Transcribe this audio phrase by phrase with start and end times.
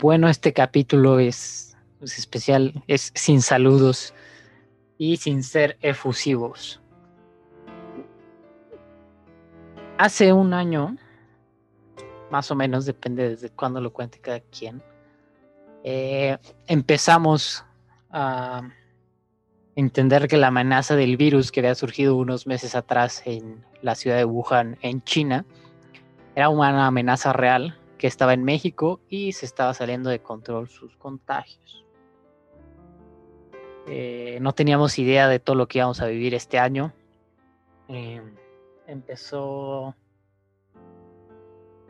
[0.00, 4.14] Bueno, este capítulo es, especial, es sin saludos
[4.96, 6.80] y sin ser efusivos.
[9.96, 10.96] Hace un año,
[12.30, 14.80] más o menos, depende desde cuándo lo cuente cada quien,
[15.82, 16.38] eh,
[16.68, 17.64] empezamos
[18.10, 18.62] a
[19.74, 24.16] entender que la amenaza del virus que había surgido unos meses atrás en la ciudad
[24.18, 25.44] de Wuhan, en China,
[26.36, 30.96] era una amenaza real que estaba en México y se estaba saliendo de control sus
[30.96, 31.84] contagios.
[33.86, 36.92] Eh, no teníamos idea de todo lo que íbamos a vivir este año.
[37.88, 38.34] Em,
[38.86, 39.94] empezó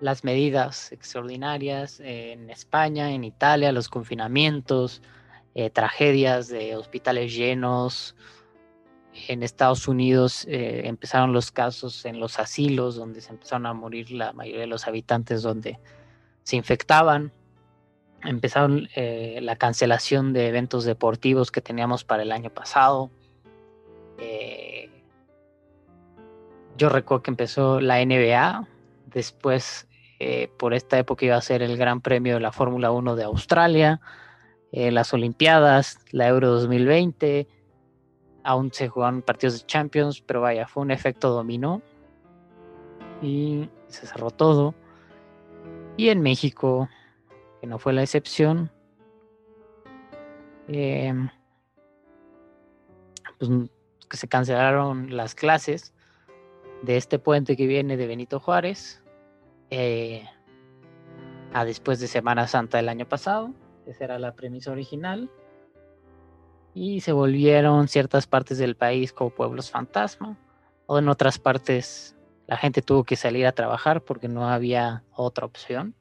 [0.01, 5.03] las medidas extraordinarias en España, en Italia, los confinamientos,
[5.55, 8.15] eh, tragedias de hospitales llenos.
[9.27, 14.13] En Estados Unidos eh, empezaron los casos en los asilos, donde se empezaron a morir
[14.13, 15.81] la mayoría de los habitantes, donde
[16.49, 17.31] se infectaban.
[18.25, 23.11] Empezaron eh, la cancelación de eventos deportivos que teníamos para el año pasado.
[24.17, 24.89] Eh,
[26.79, 28.67] yo recuerdo que empezó la NBA,
[29.13, 29.89] después
[30.21, 33.25] eh, por esta época iba a ser el Gran Premio de la Fórmula 1 de
[33.25, 34.01] Australia,
[34.73, 37.47] las Olimpiadas, la Euro 2020,
[38.43, 41.83] aún se jugaron partidos de Champions, pero vaya, fue un efecto dominó
[43.21, 44.75] y se cerró todo.
[45.99, 46.89] Y en México,
[47.61, 48.71] que no fue la excepción,
[50.69, 51.29] em,
[53.37, 53.51] pues
[54.09, 55.93] que se cancelaron las clases
[56.83, 59.03] de este puente que viene de Benito Juárez
[59.71, 60.25] eh,
[61.53, 63.53] a después de Semana Santa del año pasado.
[63.85, 65.29] Esa era la premisa original.
[66.75, 70.39] Y se volvieron ciertas partes del país como pueblos fantasma,
[70.87, 72.15] o en otras partes
[72.49, 75.95] la gente tuvo que salir a trabajar porque no había otra opción.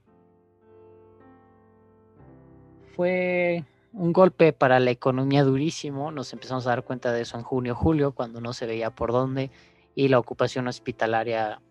[2.96, 6.10] Fue un golpe para la economía durísimo.
[6.10, 9.12] Nos empezamos a dar cuenta de eso en junio, julio, cuando no se veía por
[9.12, 9.52] dónde
[9.94, 11.62] y la ocupación hospitalaria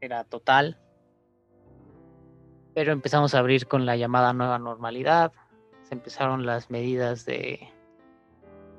[0.00, 0.78] era total.
[2.72, 5.32] Pero empezamos a abrir con la llamada nueva normalidad.
[5.82, 7.68] Se empezaron las medidas de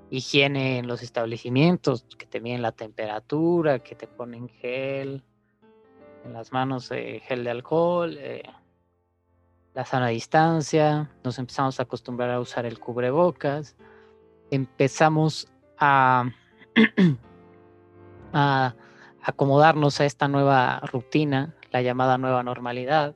[0.09, 5.25] higiene en los establecimientos, que te miden la temperatura, que te ponen gel,
[6.25, 8.43] en las manos eh, gel de alcohol, eh,
[9.73, 13.75] la sana distancia, nos empezamos a acostumbrar a usar el cubrebocas,
[14.49, 16.29] empezamos a,
[18.33, 18.75] a
[19.23, 23.15] acomodarnos a esta nueva rutina, la llamada nueva normalidad,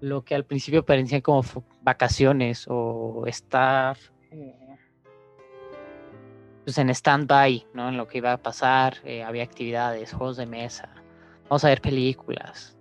[0.00, 1.42] lo que al principio parecía como
[1.80, 3.96] vacaciones o estar
[4.30, 4.76] eh,
[6.64, 7.88] pues en stand-by, ¿no?
[7.88, 11.01] En lo que iba a pasar, había actividades, juegos de mesa,
[11.52, 12.78] vamos a ver películas.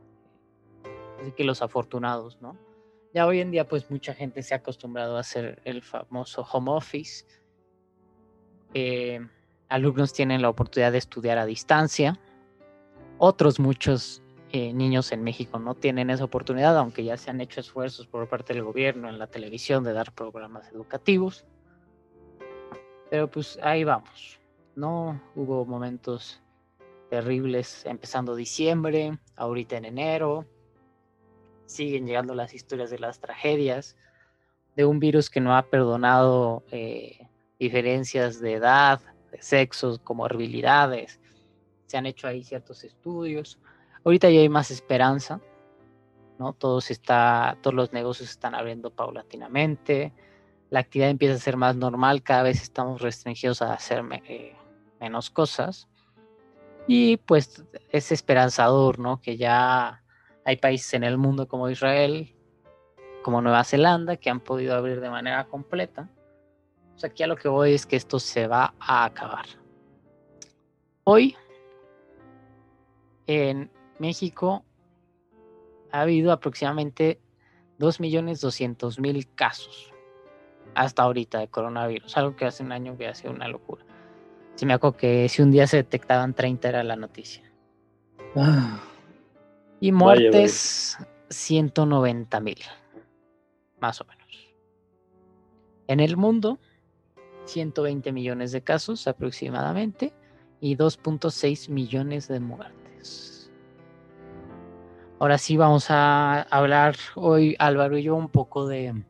[1.19, 2.57] Así que los afortunados, ¿no?
[3.13, 6.71] Ya hoy en día, pues mucha gente se ha acostumbrado a hacer el famoso home
[6.71, 7.25] office.
[8.73, 9.19] Eh,
[9.67, 12.17] alumnos tienen la oportunidad de estudiar a distancia.
[13.17, 14.23] Otros muchos
[14.53, 18.29] eh, niños en México no tienen esa oportunidad, aunque ya se han hecho esfuerzos por
[18.29, 21.45] parte del gobierno en la televisión de dar programas educativos.
[23.09, 24.39] Pero pues ahí vamos.
[24.77, 26.41] No hubo momentos
[27.11, 30.45] terribles empezando diciembre, ahorita en enero.
[31.65, 33.97] Siguen llegando las historias de las tragedias,
[34.77, 37.27] de un virus que no ha perdonado eh,
[37.59, 41.19] diferencias de edad, de sexos, comorbilidades.
[41.87, 43.59] Se han hecho ahí ciertos estudios.
[44.05, 45.41] Ahorita ya hay más esperanza,
[46.39, 46.53] ¿no?
[46.53, 50.13] Todos, está, todos los negocios están abriendo paulatinamente,
[50.69, 54.55] la actividad empieza a ser más normal, cada vez estamos restringidos a hacer eh,
[55.01, 55.89] menos cosas.
[56.87, 59.21] Y pues es esperanzador, ¿no?
[59.21, 60.03] Que ya
[60.45, 62.35] hay países en el mundo como Israel,
[63.23, 66.09] como Nueva Zelanda, que han podido abrir de manera completa.
[66.95, 69.45] Sea, aquí a lo que voy es que esto se va a acabar.
[71.03, 71.35] Hoy,
[73.27, 74.63] en México,
[75.91, 77.19] ha habido aproximadamente
[77.79, 79.91] 2.200.000 casos
[80.75, 83.83] hasta ahorita de coronavirus, algo que hace un año que ha sido una locura.
[84.55, 87.43] Si me acuerdo que si un día se detectaban 30 era la noticia.
[88.35, 88.79] Ah.
[89.81, 90.97] y muertes
[91.29, 92.59] 190 mil,
[93.79, 94.21] más o menos.
[95.87, 96.59] En el mundo,
[97.45, 100.13] 120 millones de casos aproximadamente
[100.61, 103.51] y 2.6 millones de muertes.
[105.19, 109.03] Ahora sí vamos a hablar hoy Álvaro y yo un poco de,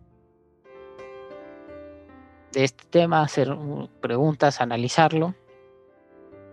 [2.52, 3.56] de este tema, hacer
[4.02, 5.36] preguntas, analizarlo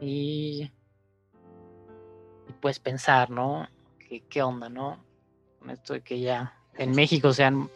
[0.00, 0.70] y,
[2.48, 3.68] y pues pensar, ¿no?
[3.98, 5.04] ¿Qué, ¿Qué onda, no?
[5.58, 7.68] Con esto de que ya en México sean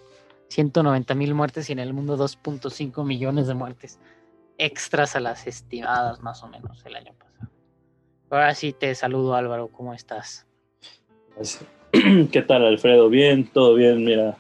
[0.49, 3.99] 190 mil muertes y en el mundo 2.5 millones de muertes
[4.59, 7.51] extras a las estimadas más o menos el año pasado.
[8.31, 10.47] Ahora sí te saludo Álvaro, ¿cómo estás?
[11.93, 13.09] ¿Qué tal Alfredo?
[13.09, 14.37] Bien, todo bien, mira.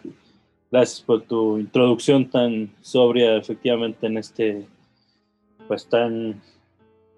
[0.72, 4.66] Gracias por tu introducción tan sobria, efectivamente, en este,
[5.69, 6.40] pues tan,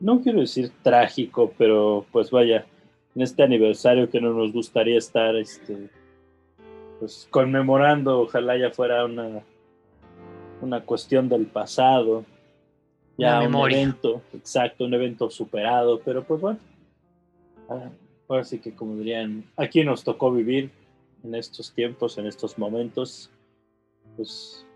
[0.00, 2.66] no quiero decir trágico, pero pues vaya,
[3.14, 5.88] en este aniversario que no nos gustaría estar, este,
[6.98, 9.44] pues conmemorando, ojalá ya fuera una,
[10.60, 12.24] una cuestión del pasado,
[13.16, 16.58] ya un evento, exacto, un evento superado, pero pues bueno,
[17.68, 17.88] ah,
[18.26, 20.72] ahora sí que como dirían, aquí nos tocó vivir
[21.22, 23.30] en estos tiempos, en estos momentos,
[24.16, 24.66] pues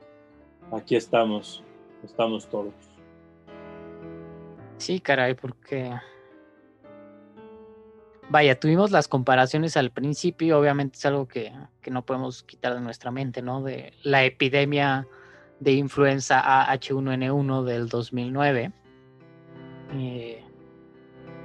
[0.72, 1.62] aquí estamos,
[2.04, 2.74] estamos todos.
[4.78, 5.92] Sí, caray, porque
[8.28, 11.52] vaya, tuvimos las comparaciones al principio, obviamente es algo que,
[11.90, 13.62] no podemos quitar de nuestra mente, ¿no?
[13.62, 15.08] De la epidemia
[15.58, 18.72] de influenza H1N1 del 2009.
[19.94, 20.44] Eh,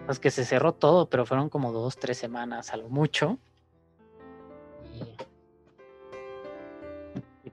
[0.06, 3.40] pues que se cerró todo, pero fueron como dos, tres semanas a lo mucho.
[4.94, 5.16] Y,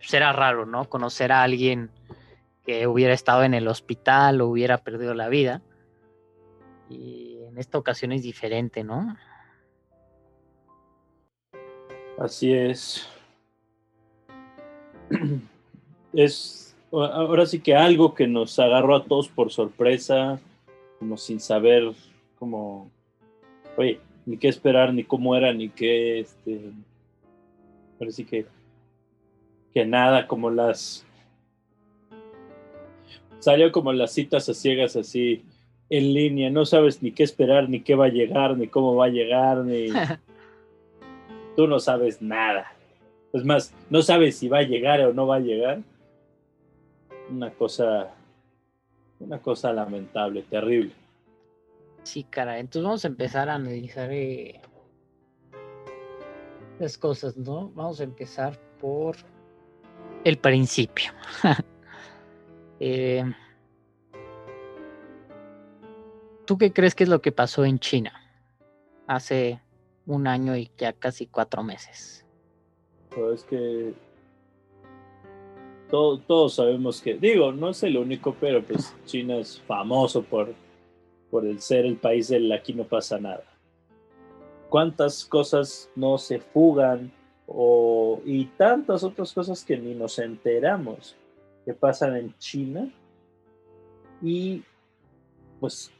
[0.00, 0.88] pues era raro, ¿no?
[0.88, 1.90] Conocer a alguien
[2.64, 5.60] que hubiera estado en el hospital o hubiera perdido la vida.
[6.88, 9.14] Y en esta ocasión es diferente, ¿no?
[12.18, 13.06] Así es.
[16.12, 20.40] Es ahora sí que algo que nos agarró a todos por sorpresa,
[20.98, 21.92] como sin saber
[22.36, 22.90] cómo,
[23.76, 26.72] oye, ni qué esperar, ni cómo era, ni qué, este,
[28.00, 28.46] ahora sí que,
[29.72, 31.06] que nada, como las,
[33.38, 35.44] salió como las citas a ciegas así,
[35.88, 39.06] en línea, no sabes ni qué esperar, ni qué va a llegar, ni cómo va
[39.06, 39.88] a llegar, ni...
[41.56, 42.72] Tú no sabes nada.
[43.32, 45.82] Es más, no sabes si va a llegar o no va a llegar.
[47.28, 48.14] Una cosa,
[49.18, 50.92] una cosa lamentable, terrible.
[52.04, 52.58] Sí, cara.
[52.58, 54.60] Entonces vamos a empezar a analizar eh,
[56.78, 57.70] las cosas, ¿no?
[57.74, 59.16] Vamos a empezar por
[60.24, 61.12] el principio.
[62.80, 63.24] eh,
[66.46, 68.12] ¿Tú qué crees que es lo que pasó en China
[69.06, 69.60] hace
[70.06, 72.26] un año y ya casi cuatro meses?
[73.10, 73.94] Pues que
[75.90, 80.54] todos sabemos que, digo, no es el único, pero pues China es famoso por,
[81.30, 83.44] por el ser el país del aquí no pasa nada.
[84.68, 87.12] ¿Cuántas cosas no se fugan
[87.52, 91.16] o, y tantas otras cosas que ni nos enteramos
[91.64, 92.88] que pasan en China?
[94.22, 94.62] Y
[95.58, 95.90] pues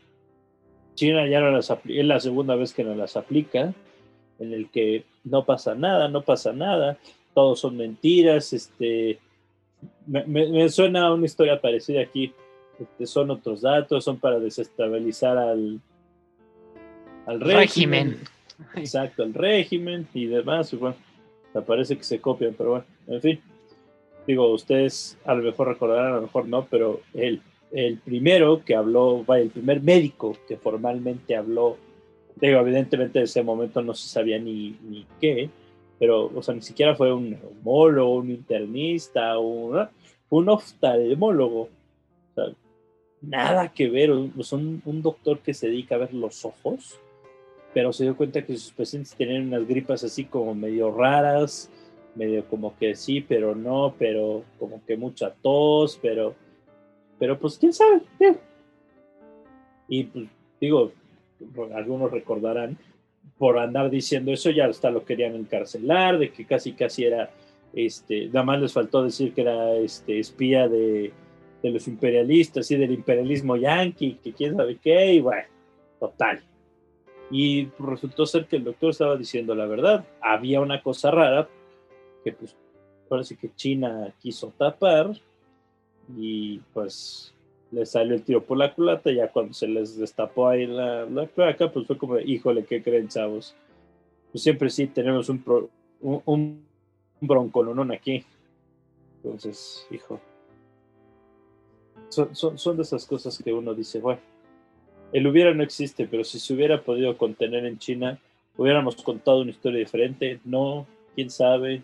[0.94, 3.74] China ya no las aplica, es la segunda vez que no las aplica,
[4.38, 6.98] en el que no pasa nada, no pasa nada,
[7.34, 9.18] todos son mentiras, este,
[10.06, 12.32] me, suena una historia parecida aquí,
[12.78, 15.80] este, son otros datos, son para desestabilizar al,
[17.26, 18.18] al régimen.
[18.76, 20.96] Exacto, al régimen y demás, bueno,
[21.54, 23.40] me parece que se copian, pero bueno, en fin,
[24.26, 27.40] digo, ustedes a lo mejor recordarán, a lo mejor no, pero el
[27.72, 31.76] el primero que habló, el primer médico que formalmente habló,
[32.36, 35.48] digo, evidentemente en ese momento no se sabía ni, ni qué,
[35.98, 39.86] pero, o sea, ni siquiera fue un neumólogo, un internista, un,
[40.30, 41.62] un oftalmólogo.
[41.62, 42.44] O sea,
[43.20, 46.98] nada que ver, pues un, un doctor que se dedica a ver los ojos,
[47.72, 51.70] pero se dio cuenta que sus pacientes tenían unas gripas así como medio raras,
[52.14, 56.34] medio como que sí, pero no, pero como que mucha tos, pero
[57.20, 58.00] pero pues quién sabe.
[59.88, 60.26] Y pues,
[60.60, 60.92] digo,
[61.74, 62.78] algunos recordarán,
[63.38, 67.30] por andar diciendo eso ya hasta lo querían encarcelar, de que casi casi era,
[67.74, 71.12] este, nada más les faltó decir que era este, espía de,
[71.62, 75.44] de los imperialistas y del imperialismo yanqui, que quién sabe qué, y bueno,
[75.98, 76.40] total.
[77.30, 80.04] Y resultó ser que el doctor estaba diciendo la verdad.
[80.20, 81.48] Había una cosa rara
[82.24, 82.56] que pues
[83.08, 85.12] parece que China quiso tapar
[86.16, 87.34] y pues
[87.70, 91.26] les salió el tiro por la culata, ya cuando se les destapó ahí la, la
[91.26, 93.54] pues fue como, híjole, ¿qué creen, chavos?
[94.32, 95.42] Pues siempre sí tenemos un,
[96.00, 96.64] un, un
[97.20, 98.24] broncolonón aquí.
[99.22, 100.20] Entonces, hijo.
[102.08, 104.20] Son, son, son de esas cosas que uno dice, bueno,
[105.12, 108.18] el hubiera no existe, pero si se hubiera podido contener en China,
[108.56, 110.40] hubiéramos contado una historia diferente.
[110.44, 111.82] No, quién sabe.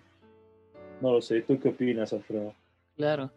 [1.00, 1.42] No lo sé.
[1.42, 2.54] ¿Tú qué opinas, Alfredo?
[2.96, 3.30] Claro.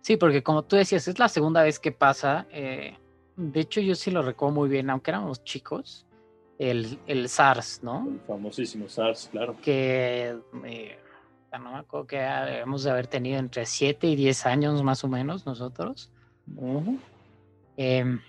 [0.00, 2.46] Sí, porque como tú decías, es la segunda vez que pasa.
[2.50, 2.94] Eh,
[3.36, 6.04] de hecho, yo sí lo recuerdo muy bien, aunque éramos chicos.
[6.58, 8.08] El, el SARS, ¿no?
[8.08, 9.56] El famosísimo SARS, claro.
[9.62, 10.98] Que eh,
[11.58, 15.08] no me acuerdo que hemos de haber tenido entre 7 y 10 años más o
[15.08, 16.10] menos nosotros.
[17.76, 18.20] Em,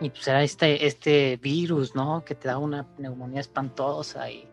[0.00, 2.24] y pues era este, este virus, ¿no?
[2.24, 4.44] Que te da una neumonía espantosa y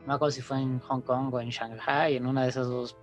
[0.00, 2.66] no me acuerdo si fue en Hong Kong o en Shanghai, en una de esas
[2.66, 2.96] dos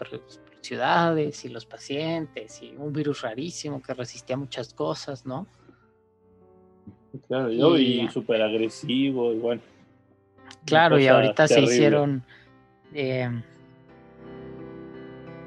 [0.61, 5.47] ciudades y los pacientes y un virus rarísimo que resistía muchas cosas, ¿no?
[7.27, 9.61] Claro, yo y, súper agresivo y bueno.
[10.65, 12.23] Claro, y ahorita se hicieron...
[12.93, 13.29] Eh,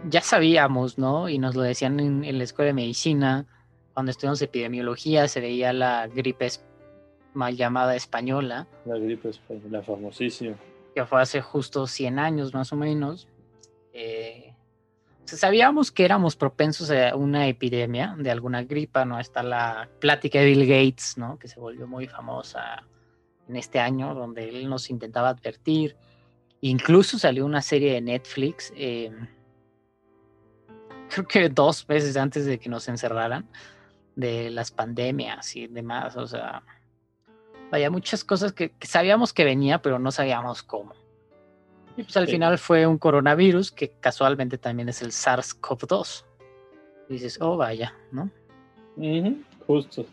[0.08, 1.28] ya sabíamos, ¿no?
[1.28, 3.46] Y nos lo decían en, la escuela de medicina,
[3.94, 6.48] cuando estudiamos epidemiología, se veía la gripe
[7.34, 8.66] mal llamada española.
[8.84, 10.56] La gripe española, famosísima.
[10.94, 13.28] Que fue hace justo 100 años más o menos.
[13.92, 14.54] Eh,
[15.24, 19.18] sabíamos que éramos propensos a una epidemia de alguna gripa, ¿no?
[19.18, 21.38] Está la plática de Bill Gates, ¿no?
[21.38, 22.82] Que se volvió muy famosa
[23.48, 25.96] en este año, donde él nos intentaba advertir.
[26.60, 28.72] Incluso salió una serie de Netflix.
[28.76, 29.10] Eh,
[31.08, 33.48] creo que dos veces antes de que nos encerraran,
[34.16, 36.62] de las pandemias y demás, o sea,
[37.70, 40.94] vaya, muchas cosas que, sabíamos que venía, pero no sabíamos cómo.
[41.96, 46.24] Y pues al final fue un coronavirus que casualmente también es el SARS-CoV-2.
[47.08, 48.30] Dices, oh, vaya, ¿no?
[49.66, 50.06] Justo.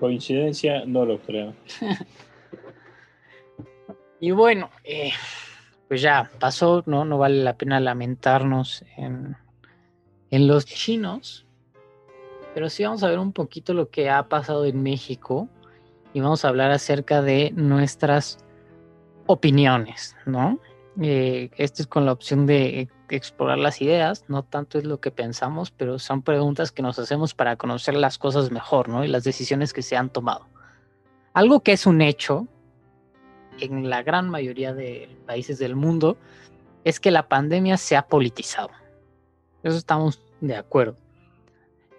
[0.00, 1.54] Coincidencia, no lo creo.
[4.20, 5.12] y bueno, eh,
[5.88, 7.04] pues ya pasó, ¿no?
[7.04, 9.36] No vale la pena lamentarnos en,
[10.30, 11.45] en los chinos,
[12.56, 15.46] pero sí vamos a ver un poquito lo que ha pasado en México
[16.14, 18.38] y vamos a hablar acerca de nuestras
[19.26, 20.58] opiniones, ¿no?
[20.98, 25.10] Eh, esto es con la opción de explorar las ideas, no tanto es lo que
[25.10, 29.04] pensamos, pero son preguntas que nos hacemos para conocer las cosas mejor, ¿no?
[29.04, 30.46] Y las decisiones que se han tomado.
[31.34, 32.48] Algo que es un hecho
[33.60, 36.16] en la gran mayoría de países del mundo
[36.84, 38.70] es que la pandemia se ha politizado.
[39.62, 40.96] Eso estamos de acuerdo.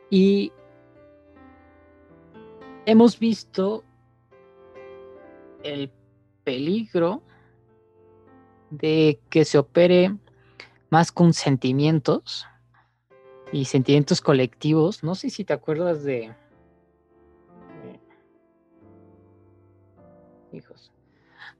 [0.09, 0.51] Y
[2.85, 3.83] hemos visto
[5.63, 5.91] el
[6.43, 7.21] peligro
[8.69, 10.15] de que se opere
[10.89, 12.45] más con sentimientos
[13.51, 15.03] y sentimientos colectivos.
[15.03, 16.33] No sé si te acuerdas de...
[20.53, 20.93] Hijos.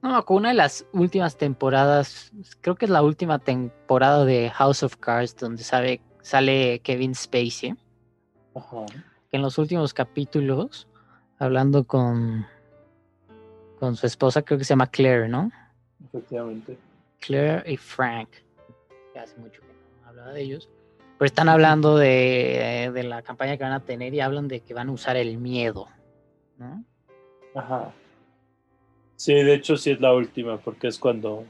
[0.00, 4.82] No, con una de las últimas temporadas, creo que es la última temporada de House
[4.82, 7.76] of Cards, donde sale Kevin Spacey.
[9.30, 10.88] Que en los últimos capítulos,
[11.38, 12.46] hablando con,
[13.78, 15.50] con su esposa, creo que se llama Claire, ¿no?
[16.06, 16.78] Efectivamente.
[17.20, 18.28] Claire y Frank.
[19.12, 19.68] Que hace mucho que
[20.02, 20.68] no hablaba de ellos.
[21.18, 24.72] Pero están hablando de, de la campaña que van a tener y hablan de que
[24.72, 25.88] van a usar el miedo,
[26.58, 26.84] ¿no?
[27.54, 27.92] Ajá.
[29.16, 31.44] Sí, de hecho sí es la última, porque es cuando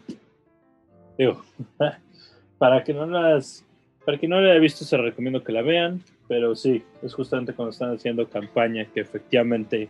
[1.18, 1.42] digo,
[2.58, 3.64] para que no las,
[4.06, 7.54] para que no la haya visto, se recomiendo que la vean, pero sí, es justamente
[7.54, 9.88] cuando están haciendo campaña que efectivamente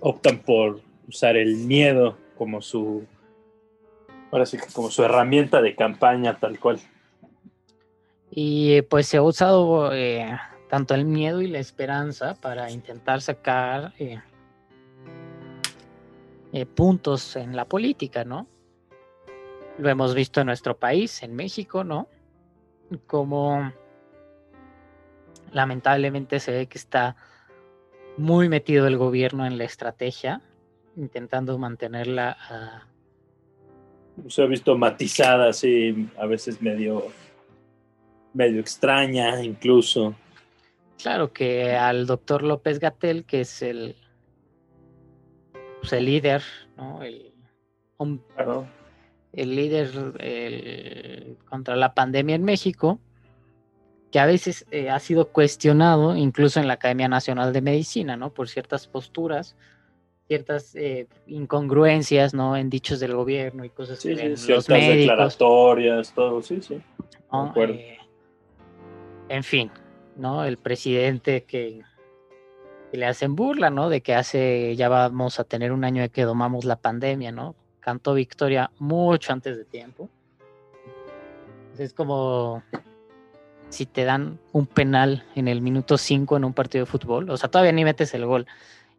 [0.00, 3.04] optan por usar el miedo como su,
[4.32, 6.80] ahora sí como su herramienta de campaña tal cual.
[8.30, 13.92] Y pues se ha usado eh, tanto el miedo y la esperanza para intentar sacar
[13.98, 14.20] eh,
[16.52, 18.46] eh, puntos en la política, ¿no?
[19.78, 22.08] Lo hemos visto en nuestro país, en México, ¿no?
[23.06, 23.72] Como
[25.52, 27.16] lamentablemente se ve que está
[28.16, 30.42] muy metido el gobierno en la estrategia,
[30.96, 32.86] intentando mantenerla
[34.28, 37.06] Se ha visto matizada, así, a veces medio,
[38.34, 40.14] medio extraña, incluso.
[41.00, 43.96] Claro que al doctor López Gatel, que es el
[45.80, 46.42] pues, el líder,
[46.76, 47.02] ¿no?
[47.02, 47.32] El,
[49.32, 53.00] el líder contra la pandemia en México,
[54.10, 58.30] que a veces eh, ha sido cuestionado incluso en la Academia Nacional de Medicina, ¿no?
[58.30, 59.56] Por ciertas posturas,
[60.26, 62.56] ciertas eh, incongruencias, ¿no?
[62.56, 66.80] En dichos del gobierno y cosas sí, sí, ciertas declaratorias, todo, sí, sí.
[67.56, 67.98] Eh,
[69.28, 69.70] en fin,
[70.16, 70.44] ¿no?
[70.44, 71.82] El presidente que
[72.92, 73.88] le hacen burla, ¿no?
[73.88, 77.54] De que hace, ya vamos a tener un año de que domamos la pandemia, ¿no?
[77.80, 80.08] cantó victoria mucho antes de tiempo.
[81.78, 82.62] Es como
[83.70, 87.36] si te dan un penal en el minuto 5 en un partido de fútbol, o
[87.36, 88.46] sea, todavía ni metes el gol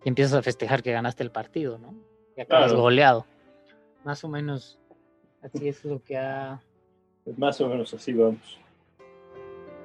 [0.04, 1.94] y empiezas a festejar que ganaste el partido, ¿no?
[2.36, 3.26] Y acabas goleado.
[4.04, 4.80] Más o menos
[5.44, 6.62] así es lo que ha...
[7.24, 8.60] Pues más o menos así vamos.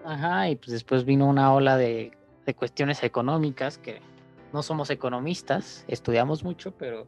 [0.04, 2.12] Ajá, y pues después vino una ola de,
[2.46, 4.00] de cuestiones económicas que
[4.52, 7.06] no somos economistas, estudiamos mucho, pero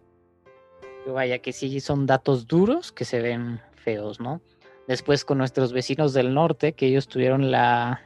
[1.13, 4.41] vaya que sí son datos duros que se ven feos, ¿no?
[4.89, 8.01] Después con nuestros vecinos del norte, que ellos tuvieron la,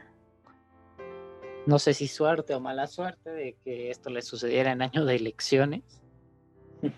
[1.65, 5.15] no sé si suerte o mala suerte de que esto les sucediera en año de
[5.15, 5.81] elecciones,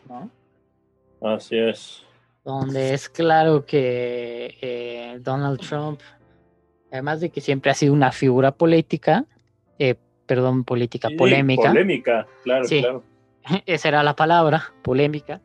[0.09, 0.31] ¿no?
[1.21, 2.03] Así es.
[2.43, 5.99] Donde es claro que eh, Donald Trump,
[6.91, 9.25] además de que siempre ha sido una figura política,
[9.77, 11.69] eh, perdón, política polémica.
[11.69, 13.03] Polémica, claro, claro.
[13.67, 15.41] Esa era la palabra, polémica.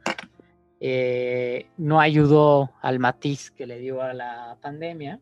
[0.83, 5.21] Eh, no ayudó al matiz que le dio a la pandemia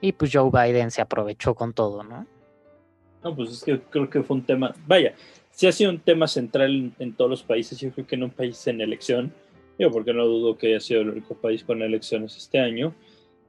[0.00, 2.26] y pues Joe Biden se aprovechó con todo, ¿no?
[3.22, 5.14] No, pues es que creo que fue un tema, vaya,
[5.52, 8.30] sí ha sido un tema central en, todos los países, yo creo que en un
[8.30, 9.32] país en elección,
[9.78, 12.94] yo porque no dudo que haya sido el único país con elecciones este año,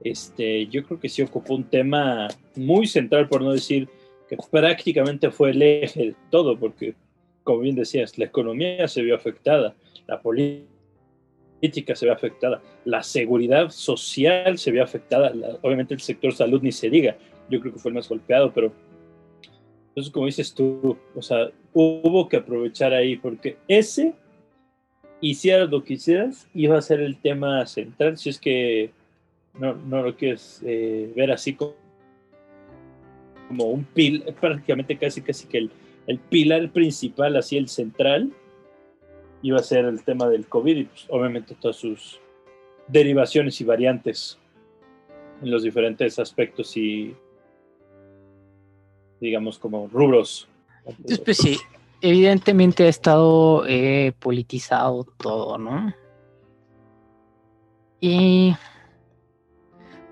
[0.00, 3.88] este, yo creo que sí ocupó un tema muy central, por no decir
[4.28, 6.94] que prácticamente fue el eje de todo, porque
[7.42, 9.74] como bien decías, la economía se vio afectada,
[10.06, 10.71] la política
[11.70, 16.90] se ve afectada, la seguridad social se ve afectada, obviamente el sector salud ni se
[16.90, 17.16] diga,
[17.48, 18.72] yo creo que fue el más golpeado, pero
[19.88, 24.14] entonces como dices tú, o sea, hubo que aprovechar ahí porque ese,
[25.20, 28.90] hicieras lo que hicieras, iba a ser el tema central, si es que
[29.58, 31.74] no, no lo quieres eh, ver así como,
[33.48, 35.70] como un pil, prácticamente casi casi que el,
[36.06, 38.32] el pilar principal, así el central,
[39.42, 42.20] iba a ser el tema del COVID y pues, obviamente todas sus
[42.88, 44.38] derivaciones y variantes
[45.42, 47.14] en los diferentes aspectos y
[49.20, 50.48] digamos como rubros.
[51.24, 51.58] Pues sí,
[52.00, 55.94] evidentemente ha estado eh, politizado todo, ¿no?
[58.00, 58.56] Y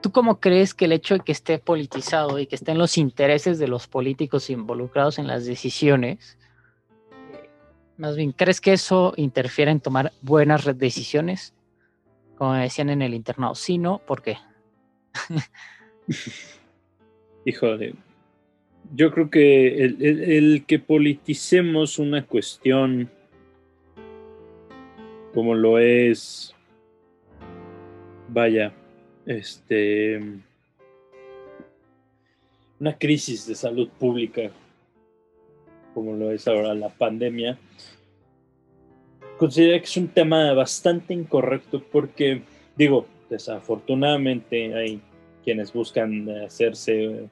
[0.01, 3.59] ¿tú cómo crees que el hecho de que esté politizado y que estén los intereses
[3.59, 6.39] de los políticos involucrados en las decisiones
[8.01, 11.53] más bien, ¿crees que eso interfiere en tomar buenas decisiones?
[12.37, 13.55] Como decían en el internado.
[13.55, 14.39] Si no, ¿por qué?
[17.45, 17.95] Híjole,
[18.95, 23.11] yo creo que el, que politicemos una cuestión
[25.35, 26.55] como lo es,
[28.29, 28.73] vaya,
[29.27, 30.21] este,
[32.81, 34.51] una crisis de salud pública
[36.01, 37.59] como lo es ahora la pandemia,
[39.37, 42.43] considero que es un tema bastante incorrecto porque,
[42.75, 45.03] digo, desafortunadamente hay
[45.45, 47.29] quienes buscan hacerse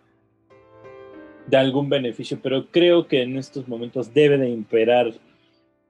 [1.46, 5.14] de algún beneficio, pero creo que en estos momentos debe de imperar,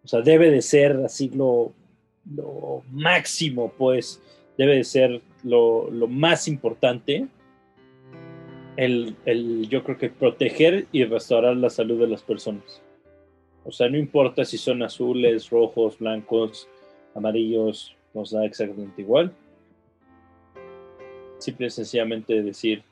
[0.04, 1.72] o sea, debe de ser así lo,
[2.32, 4.22] lo máximo, pues,
[4.56, 7.26] debe de ser lo, lo más importante
[8.78, 12.80] el, yo creo que proteger y restaurar la salud de las personas.
[13.64, 16.68] O sea, no importa si son azules, rojos, blancos,
[17.12, 19.34] amarillos, nos da exactamente igual.
[21.38, 22.84] Simple y sencillamente decir,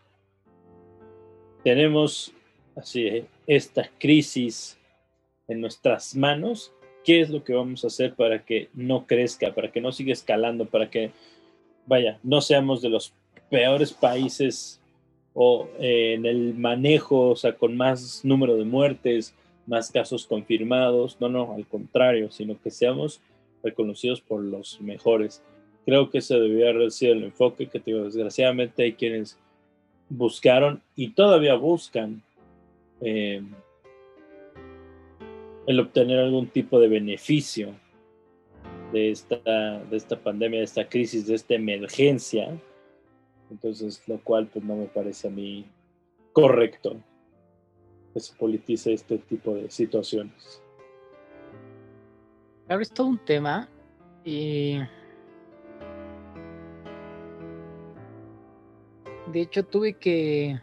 [1.62, 2.32] tenemos
[2.74, 4.76] así esta crisis
[5.46, 6.72] en nuestras manos,
[7.04, 10.12] ¿qué es lo que vamos a hacer para que no crezca, para que no siga
[10.12, 11.12] escalando, para que,
[11.86, 13.14] vaya, no seamos de los
[13.48, 14.80] peores países
[15.38, 19.34] o eh, en el manejo, o sea, con más número de muertes,
[19.66, 23.20] más casos confirmados, no, no, al contrario, sino que seamos
[23.62, 25.42] reconocidos por los mejores.
[25.84, 29.38] Creo que ese debería haber sido el enfoque que digo, desgraciadamente hay quienes
[30.08, 32.22] buscaron y todavía buscan
[33.02, 33.42] eh,
[35.66, 37.74] el obtener algún tipo de beneficio
[38.90, 42.58] de esta, de esta pandemia, de esta crisis, de esta emergencia,
[43.50, 45.66] entonces, lo cual pues no me parece a mí
[46.32, 46.96] correcto
[48.12, 50.62] que se politice este tipo de situaciones.
[52.66, 53.68] Claro, es todo un tema
[54.24, 54.78] y
[59.32, 60.60] de hecho tuve que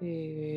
[0.00, 0.47] eh,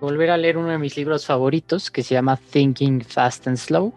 [0.00, 3.92] volver a leer uno de mis libros favoritos que se llama Thinking Fast and Slow.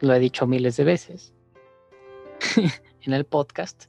[0.00, 1.32] Lo he dicho miles de veces
[3.02, 3.84] en el podcast.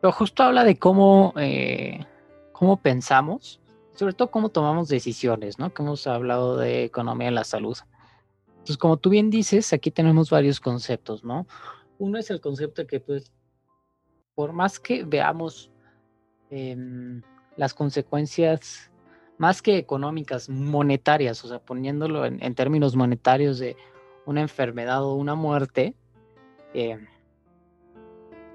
[0.00, 2.04] Pero justo habla de cómo, eh,
[2.52, 3.60] cómo pensamos.
[3.94, 5.74] sobre todo cómo tomamos decisiones, ¿no?
[5.74, 7.76] Que hemos hablado de economía en la salud.
[8.48, 11.46] Entonces, como tú bien dices, aquí tenemos varios conceptos, ¿no?
[11.98, 13.30] Uno es el concepto de que, pues,
[14.34, 15.70] por más que veamos
[16.48, 17.20] em,
[17.56, 18.89] las consecuencias,
[19.40, 23.74] más que económicas, monetarias, o sea, poniéndolo en, términos monetarios de
[24.26, 25.94] una enfermedad o una muerte,
[26.74, 27.06] em,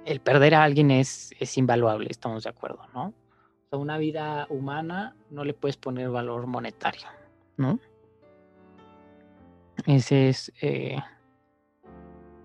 [0.06, 3.06] el perder a alguien es, es invaluable, estamos de acuerdo, ¿no?
[3.08, 7.08] O sea, una vida humana no le puedes poner valor monetario,
[7.58, 7.80] ¿no?
[9.88, 10.98] Ese es eh,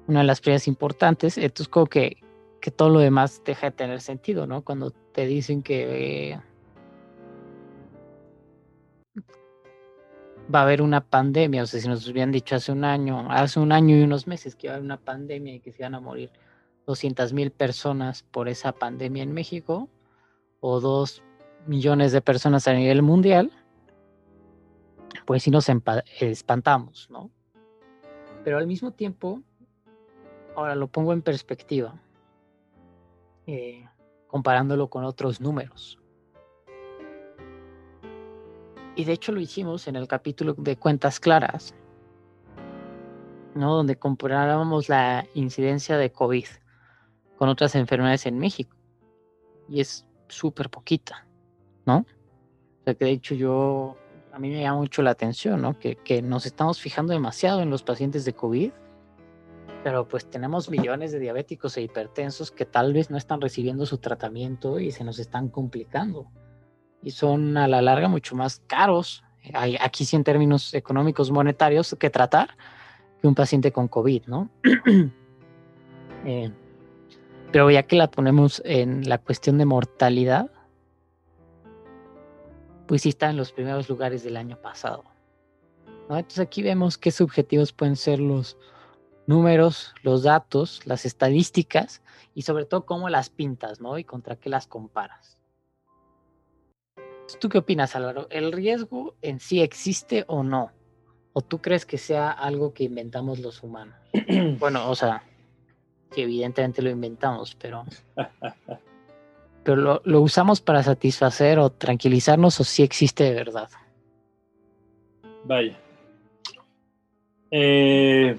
[0.06, 1.36] una de las prioridades importantes.
[1.36, 2.16] Entonces, como que,
[2.62, 4.62] que, todo lo demás deja de tener sentido, ¿no?
[4.62, 6.40] Cuando te dicen que eh,
[10.52, 13.60] va a haber una pandemia, o sea, si nos hubieran dicho hace un año, hace
[13.60, 15.94] un año y unos meses que iba a haber una pandemia y que se iban
[15.94, 16.30] a morir
[16.86, 19.88] 200 mil personas por esa pandemia en México,
[20.60, 21.22] o dos
[21.66, 23.50] millones de personas a nivel mundial,
[25.24, 25.66] pues sí nos
[26.20, 27.30] espantamos, ¿no?
[28.44, 29.42] Pero al mismo tiempo,
[30.56, 32.00] ahora lo pongo en perspectiva,
[33.46, 33.86] eh,
[34.26, 35.98] comparándolo con otros números.
[38.96, 41.74] Y de hecho lo hicimos en el capítulo de cuentas claras,
[43.54, 43.74] ¿no?
[43.74, 46.46] Donde comparábamos la incidencia de COVID
[47.38, 48.76] con otras enfermedades en México.
[49.68, 51.26] Y es súper poquita,
[51.86, 51.98] ¿no?
[51.98, 53.96] O sea que de hecho yo
[54.32, 55.78] a mí me llama mucho la atención, ¿no?
[55.78, 58.72] Que, nos estamos fijando demasiado en los pacientes de COVID,
[59.82, 63.98] pero pues tenemos millones de diabéticos e hipertensos que tal vez no están recibiendo su
[63.98, 66.30] tratamiento y se nos están complicando.
[67.02, 69.24] Y son a la larga mucho más caros,
[69.80, 72.56] aquí sí en términos económicos monetarios, que tratar
[73.20, 74.50] que un paciente con COVID, ¿no?
[76.26, 76.52] Eh,
[77.50, 80.50] pero ya que la ponemos en la cuestión de mortalidad,
[82.86, 85.04] pues sí está en los primeros lugares del año pasado.
[86.10, 88.58] Entonces aquí vemos qué subjetivos pueden ser los
[89.26, 92.02] números, los datos, las estadísticas
[92.34, 93.96] y sobre todo cómo las pintas, ¿no?
[93.96, 95.39] Y contra qué las comparas.
[97.38, 98.26] ¿Tú qué opinas, Álvaro?
[98.30, 100.72] ¿El riesgo en sí existe o no?
[101.32, 103.94] ¿O tú crees que sea algo que inventamos los humanos?
[104.58, 105.22] bueno, o sea,
[106.12, 107.84] que evidentemente lo inventamos, pero
[109.62, 113.68] pero lo, usamos para satisfacer o tranquilizarnos o si existe de verdad.
[115.44, 115.78] Vaya.
[117.50, 118.36] Eh,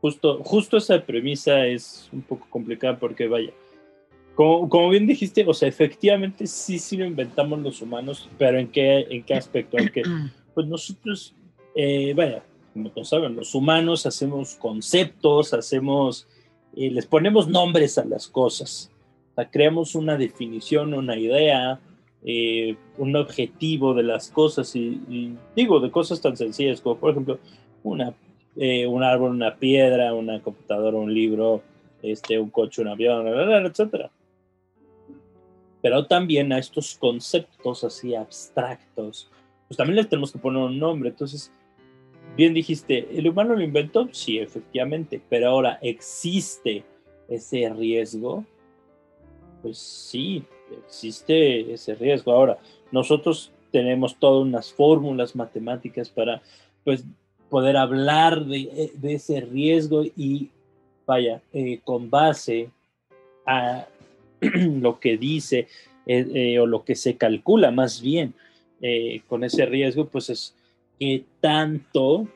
[0.00, 3.52] justo, justo esa premisa es un poco complicada porque vaya.
[4.34, 9.06] Como, bien dijiste, o sea, efectivamente sí, sí lo inventamos los humanos, pero ¿en qué,
[9.08, 9.76] en qué aspecto?
[9.76, 10.02] Porque,
[10.54, 11.34] pues nosotros,
[11.76, 12.42] eh, vaya,
[12.72, 16.26] como todos saben, los humanos hacemos conceptos, hacemos
[16.76, 18.90] les ponemos nombres a las cosas.
[19.50, 21.80] creamos una definición, una idea,
[22.24, 27.38] eh, un objetivo de las cosas y, digo, de cosas tan sencillas como, por ejemplo,
[27.82, 28.14] una,
[28.56, 31.62] eh, un árbol, una piedra, una computadora, un libro,
[32.02, 34.10] este, un coche, un avión, etc.
[35.84, 39.28] Pero también a estos conceptos así abstractos,
[39.68, 41.10] pues también les tenemos que poner un nombre.
[41.10, 41.52] Entonces,
[42.36, 44.08] Bien dijiste, ¿el humano lo inventó?
[44.10, 46.82] Sí, efectivamente, pero ahora existe
[47.28, 48.44] ese riesgo.
[49.62, 50.42] Pues sí,
[50.84, 52.32] existe ese riesgo.
[52.32, 52.58] Ahora,
[52.90, 56.42] nosotros tenemos todas unas fórmulas matemáticas para
[56.82, 57.04] pues,
[57.48, 60.50] poder hablar de, ese riesgo y,
[61.06, 62.68] vaya, eh, con base
[63.46, 63.86] a
[64.80, 65.68] lo que dice
[66.06, 68.34] eh, eh, o lo que se calcula más bien
[69.28, 70.54] con ese riesgo, pues es
[71.00, 72.28] qué tanto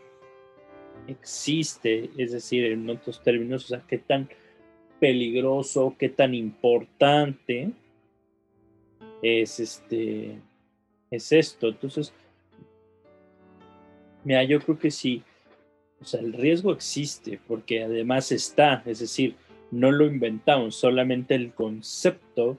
[1.07, 4.31] existe, es decir, en otros términos, o sea, qué tan
[4.99, 7.73] peligroso, qué tan importante
[9.23, 10.39] es este
[11.11, 11.69] es esto.
[11.69, 12.13] Entonces,
[14.25, 15.23] mira, yo creo que sí,
[16.01, 19.35] o sea, el riesgo existe porque además está, es decir,
[19.71, 22.57] no lo inventamos, solamente el concepto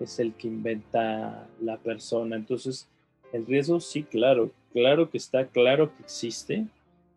[0.00, 2.36] es el que inventa la persona.
[2.36, 2.88] Entonces,
[3.32, 6.66] el riesgo sí, claro, claro que está, claro que existe.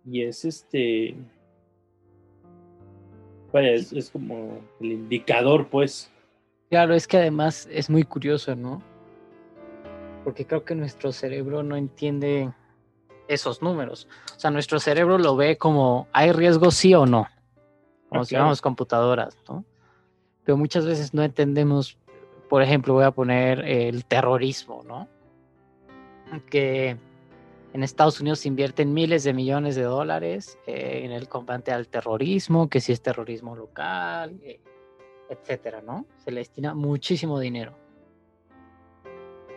[0.06, 1.15] Y es este.
[3.51, 6.12] Vaya, es, como el indicador, pues.
[6.69, 8.82] Claro, es que además es muy curioso, ¿no?
[10.23, 12.51] Porque creo que nuestro cerebro no entiende
[13.27, 14.08] esos números.
[14.36, 17.27] O sea, nuestro cerebro lo ve como, ¿hay riesgo sí o no?
[18.13, 19.65] Como ah, si fuéramos computadoras, ¿no?
[20.45, 21.97] Pero muchas veces no entendemos,
[22.47, 25.08] por ejemplo, voy a poner el terrorismo, ¿no?
[26.52, 26.95] Que
[27.73, 31.88] en Estados Unidos se invierten miles de millones de dólares eh, en el combate al
[31.88, 34.62] terrorismo, que si es terrorismo local, eh,
[35.28, 36.06] etcétera, ¿no?
[36.23, 37.73] Se le destina muchísimo dinero.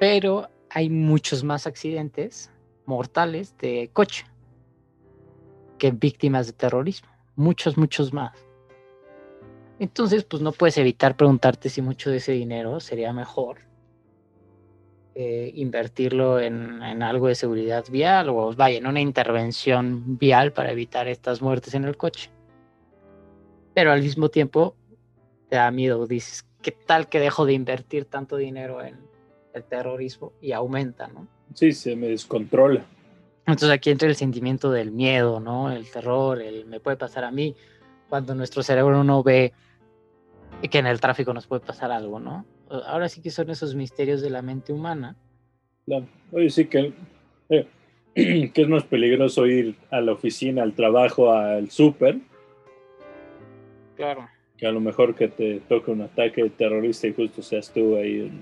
[0.01, 2.51] Pero hay muchos más accidentes
[2.87, 4.25] mortales de coche
[5.77, 7.11] que víctimas de terrorismo.
[7.35, 8.46] Muchos, muchos más.
[9.79, 13.59] Entonces, pues no puedes evitar preguntarte si mucho de ese dinero sería mejor
[15.15, 20.73] eh, invertirlo en, en, algo de seguridad vial o vaya, en una intervención vial para
[20.73, 22.31] evitar estas muertes en el coche.
[23.75, 24.77] Pero al mismo tiempo
[25.49, 28.97] te da miedo, dices, ¿qué tal que dejo de invertir tanto dinero en
[29.53, 31.27] el terrorismo y aumenta, ¿no?
[31.55, 32.85] Sí, se me descontrola.
[33.47, 35.71] Entonces aquí entra el sentimiento del miedo, ¿no?
[35.71, 37.55] El terror, el me puede pasar a mí,
[38.09, 39.53] cuando nuestro cerebro no ve
[40.63, 42.45] que en el tráfico nos puede pasar algo, ¿no?
[42.71, 45.17] Ahora sí que son esos misterios de la mente humana.
[45.85, 46.07] Claro.
[46.33, 46.93] Oye, sí que,
[47.49, 47.67] eh,
[48.15, 52.19] que es más peligroso ir a la oficina, al trabajo, al súper.
[53.95, 54.29] Claro.
[54.57, 58.33] Que a lo mejor que te toque un ataque terrorista y justo seas tú ahí.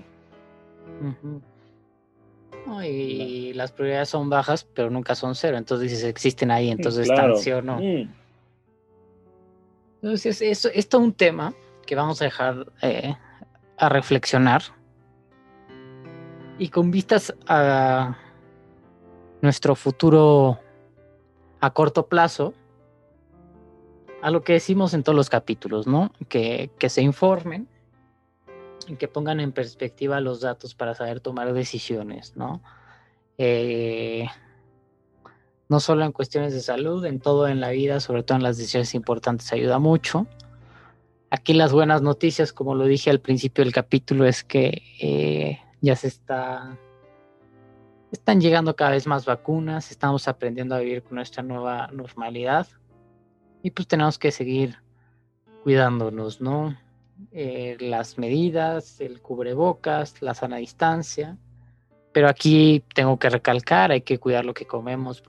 [2.83, 5.57] y las probabilidades son bajas, pero nunca son cero.
[5.57, 7.79] Entonces dices, existen ahí, entonces están sí o no.
[7.79, 8.09] Mm.
[10.01, 11.53] Entonces, esto es todo un tema
[11.85, 13.15] que vamos a dejar eh,
[13.77, 14.61] a reflexionar.
[16.57, 18.17] Y con vistas a
[19.41, 20.59] nuestro futuro
[21.59, 22.53] a corto plazo,
[24.21, 26.11] a lo que decimos en todos los capítulos, ¿no?
[26.29, 27.67] Que, que se informen
[28.87, 32.61] y que pongan en perspectiva los datos para saber tomar decisiones, ¿no?
[33.37, 34.27] Eh,
[35.67, 38.57] no solo en cuestiones de salud, en todo en la vida, sobre todo en las
[38.57, 40.27] decisiones importantes, ayuda mucho.
[41.29, 45.95] Aquí las buenas noticias, como lo dije al principio del capítulo, es que eh, ya
[45.95, 46.77] se está,
[48.11, 52.67] están llegando cada vez más vacunas, estamos aprendiendo a vivir con nuestra nueva normalidad
[53.63, 54.77] y pues tenemos que seguir
[55.63, 56.77] cuidándonos, ¿no?
[57.31, 61.37] Eh, las medidas, el cubrebocas, la sana distancia.
[62.11, 65.23] Pero aquí tengo que recalcar, hay que cuidar lo que comemos,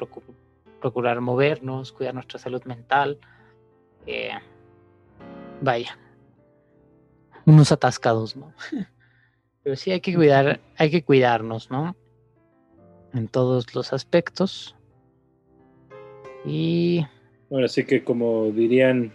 [0.80, 3.18] procurar movernos, cuidar nuestra salud mental.
[4.06, 4.30] Eh,
[5.60, 5.98] vaya,
[7.44, 8.52] unos atascados, ¿no?
[9.62, 11.96] Pero sí hay que cuidar, hay que cuidarnos, ¿no?
[13.12, 14.76] En todos los aspectos.
[16.44, 17.04] Y.
[17.50, 19.12] Bueno, así que como dirían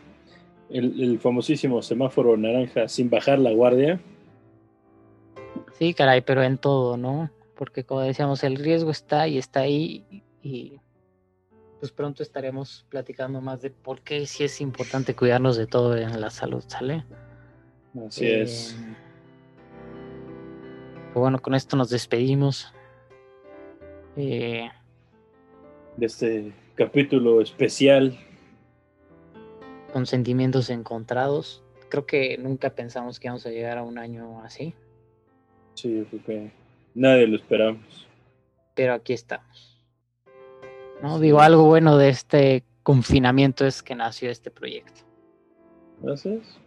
[0.70, 4.00] el, famosísimo semáforo naranja sin bajar la guardia.
[5.78, 7.30] Sí, caray, pero en todo, ¿no?
[7.56, 10.80] Porque como decíamos, el riesgo está y está ahí y
[11.82, 16.22] pues pronto estaremos platicando más de por qué sí es importante cuidarnos de todo en
[16.22, 17.04] la salud, ¿sale?
[18.08, 18.74] Así es.
[18.74, 18.96] Eh,
[21.06, 22.72] pues bueno, con esto nos despedimos.
[24.16, 24.70] Eh,
[25.98, 28.16] de este capítulo especial
[29.92, 31.64] con sentimientos encontrados.
[31.90, 34.76] Creo que nunca pensamos que íbamos a llegar a un año así.
[35.74, 36.52] Sí, porque
[36.94, 38.08] nadie lo esperamos.
[38.76, 39.71] Pero aquí estamos.
[41.02, 41.20] ¿No?
[41.20, 45.02] Digo, algo bueno de este confinamiento es que nació este proyecto.
[46.02, 46.60] Gracias.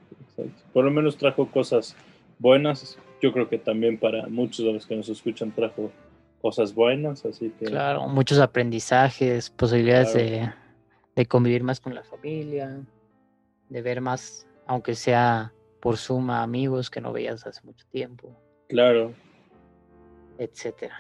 [0.72, 1.96] Por lo menos trajo cosas
[2.38, 2.98] buenas.
[3.22, 5.90] Yo creo que también para muchos de los que nos escuchan trajo
[6.40, 7.66] cosas buenas, así que...
[7.66, 10.52] Claro, muchos aprendizajes, posibilidades de,
[11.16, 12.80] de convivir más con la familia,
[13.70, 18.30] de ver más, aunque sea por suma, amigos que no veías hace mucho tiempo.
[18.68, 19.14] Claro.
[20.38, 20.98] Etcétera.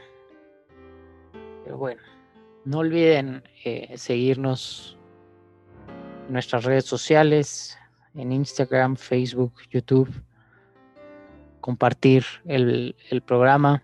[1.64, 2.02] Pero bueno,
[2.64, 4.96] no olviden eh, seguirnos
[6.26, 7.78] en nuestras redes sociales,
[8.14, 10.10] en Instagram, Facebook, YouTube,
[11.60, 13.82] compartir el, el programa,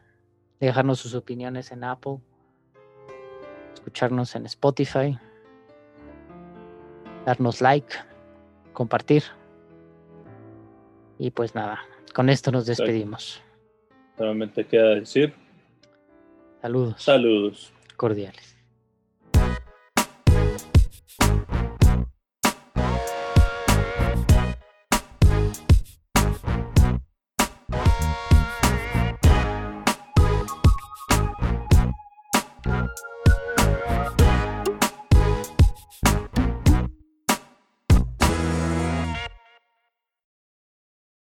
[0.61, 2.19] dejarnos sus opiniones en Apple,
[3.75, 5.19] escucharnos en Spotify,
[7.25, 7.95] darnos like
[8.73, 9.25] compartir.
[11.19, 11.81] Y pues nada,
[12.15, 13.43] con esto nos despedimos.
[14.17, 15.35] Solamente queda decir.
[16.63, 17.03] Saludos.
[17.03, 17.73] Saludos.
[17.97, 18.50] Cordiales.